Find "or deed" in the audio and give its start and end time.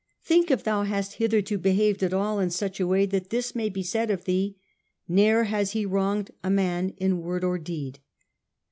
7.43-7.99